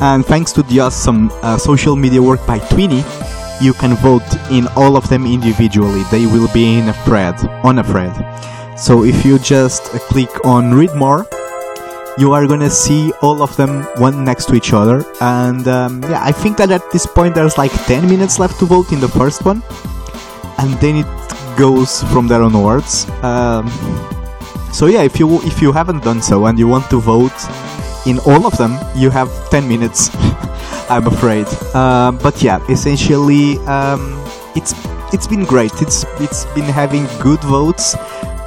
[0.00, 3.02] and thanks to the awesome uh, social media work by Tweeny,
[3.60, 6.02] you can vote in all of them individually.
[6.12, 7.34] They will be in a thread,
[7.64, 8.14] on a thread.
[8.78, 11.26] So if you just uh, click on read more,
[12.18, 15.04] you are gonna see all of them one next to each other.
[15.20, 18.66] And um, yeah, I think that at this point there's like 10 minutes left to
[18.66, 19.62] vote in the first one,
[20.58, 21.06] and then it
[21.56, 23.08] goes from there onwards.
[23.22, 23.66] Um,
[24.74, 27.32] so yeah, if you if you haven't done so and you want to vote
[28.06, 30.10] in all of them, you have 10 minutes.
[30.90, 31.46] I'm afraid.
[31.76, 34.20] Um, but yeah, essentially, um,
[34.56, 34.74] it's
[35.12, 35.80] it's been great.
[35.80, 37.94] It's it's been having good votes.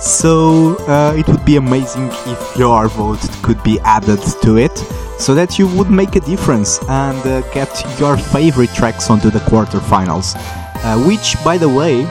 [0.02, 4.78] So uh, it would be amazing if your vote could be added to it,
[5.18, 9.40] so that you would make a difference and uh, get your favorite tracks onto the
[9.40, 10.36] quarterfinals.
[10.84, 12.04] Uh, which, by the way,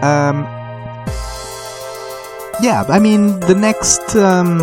[0.00, 0.44] um,
[2.60, 4.58] yeah, I mean the next um,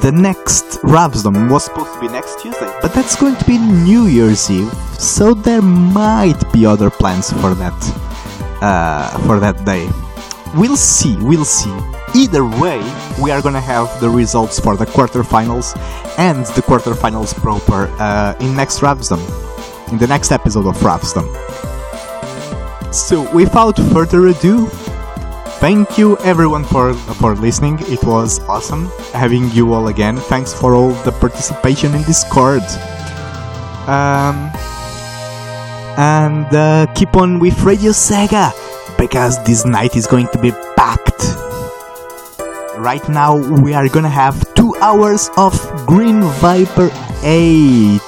[0.00, 4.06] the next Ravsdom was supposed to be next Tuesday, but that's going to be New
[4.06, 7.78] Year's Eve, so there might be other plans for that
[8.62, 9.88] uh, for that day.
[10.54, 11.74] We'll see, we'll see.
[12.14, 12.80] Either way,
[13.20, 15.76] we are gonna have the results for the quarterfinals
[16.18, 19.20] and the quarterfinals proper uh, in next Ravsdom,
[19.92, 21.26] in the next episode of Ravsdom.
[22.94, 24.70] So, without further ado,
[25.60, 27.78] thank you everyone for for listening.
[27.88, 30.16] It was awesome having you all again.
[30.16, 32.62] Thanks for all the participation in Discord.
[33.88, 34.50] Um,
[35.96, 38.52] and uh, keep on with Radio Sega
[38.98, 41.22] because this night is going to be packed.
[42.76, 45.54] Right now, we are gonna have two hours of
[45.86, 46.90] Green Viper
[47.22, 48.00] 8,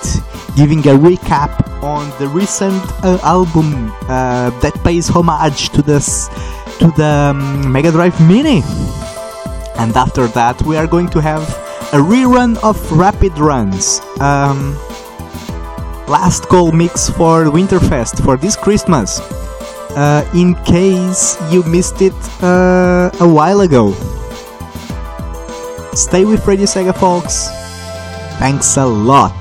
[0.57, 6.29] giving a recap on the recent uh, album uh, that pays homage to this
[6.79, 7.35] to the
[7.69, 8.63] Mega Drive Mini.
[9.79, 11.43] And after that, we are going to have
[11.93, 14.01] a rerun of Rapid Runs.
[14.21, 14.77] Um,
[16.09, 19.21] last call mix for Winterfest for this Christmas.
[19.91, 23.93] Uh, in case you missed it uh, a while ago.
[25.95, 27.49] Stay with Radio Sega, folks.
[28.39, 29.35] Thanks a lot.